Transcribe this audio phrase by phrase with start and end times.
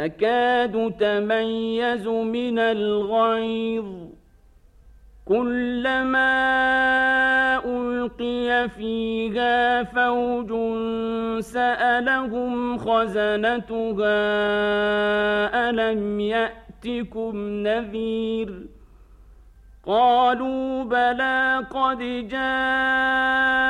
[0.00, 3.84] تكاد تميز من الغيظ.
[5.24, 6.32] كلما
[7.64, 10.50] ألقي فيها فوج
[11.40, 14.20] سألهم خزنتها
[15.70, 18.66] ألم يأتكم نذير؟
[19.86, 23.69] قالوا بلى قد جاءنا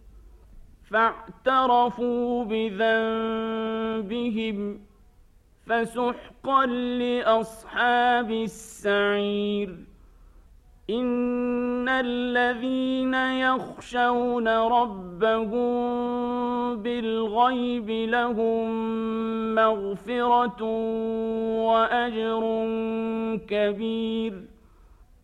[0.91, 4.57] فاعترفوا بذنبهم
[5.65, 9.75] فسحقا لأصحاب السعير.
[10.89, 15.75] إن الذين يخشون ربهم
[16.75, 18.69] بالغيب لهم
[19.55, 20.63] مغفرة
[21.67, 22.67] وأجر
[23.47, 24.33] كبير.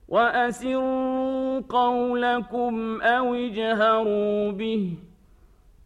[0.10, 4.94] وأسروا قولكم أو اجهروا به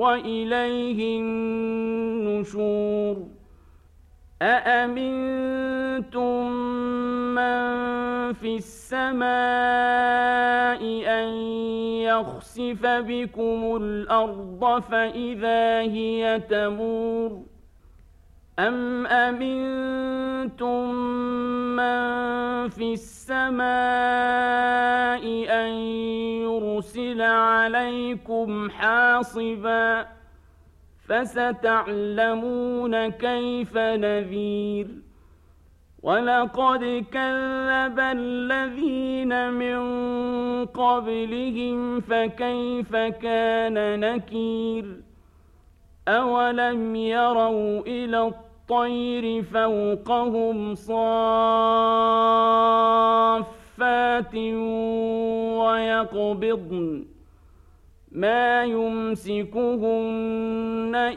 [0.00, 3.16] وإليه النشور.
[4.42, 6.50] أأمنتم
[7.36, 7.60] من
[8.32, 9.20] في السماء
[11.06, 11.28] أن
[12.08, 17.42] يخسف بكم الأرض فإذا هي تمور؟
[18.58, 20.94] أم أمنتم
[21.76, 22.00] من
[22.68, 23.64] في السماء
[25.48, 25.72] أن
[26.80, 30.06] يرسل عليكم حاصبا
[31.08, 34.86] فستعلمون كيف نذير.
[36.02, 39.80] ولقد كذب الذين من
[40.66, 45.00] قبلهم فكيف كان نكير.
[46.08, 50.74] أولم يروا إلى الطير فوقهم
[53.80, 54.34] صافات
[55.56, 57.04] ويقبضن
[58.12, 59.72] ما يمسكهن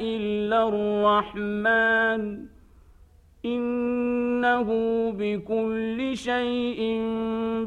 [0.02, 2.46] الا الرحمن
[3.46, 4.70] انه
[5.12, 7.02] بكل شيء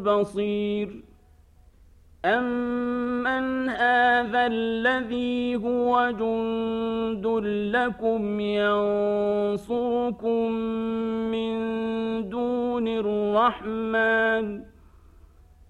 [0.05, 1.07] بصير
[2.27, 7.27] أَمَّنْ هَٰذَا الَّذِي هُوَ جُندٌ
[7.77, 9.73] لَّكُمْ يَنصُرُكُم
[11.31, 11.55] مِّن
[12.29, 14.66] دُونِ الرَّحْمَٰنِ ۚ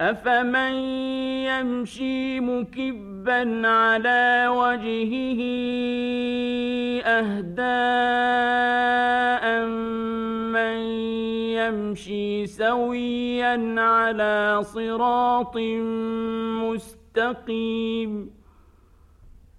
[0.00, 0.74] أفمن
[1.48, 5.40] يمشي مكبا على وجهه
[7.16, 8.46] أهداء
[10.52, 10.78] من
[11.56, 15.56] يمشي سويا على صراط
[16.62, 18.30] مستقيم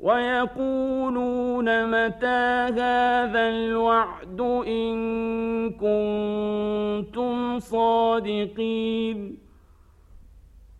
[0.00, 4.96] ويقولون متى هذا الوعد إن
[5.70, 9.38] كنتم صادقين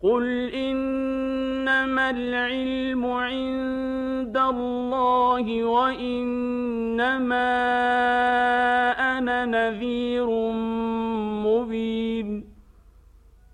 [0.03, 7.37] قل إنما العلم عند الله وإنما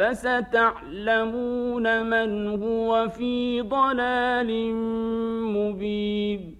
[0.00, 4.74] فستعلمون من هو في ضلال
[5.44, 6.56] مبين.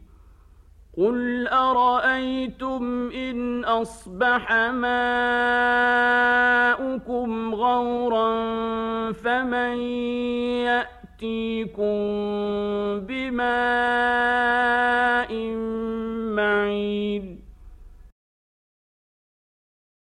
[0.98, 4.90] قل أرأيتم إن أصبح ماؤكم
[7.54, 8.32] غورا
[9.12, 9.78] فمن
[10.68, 11.49] يأتي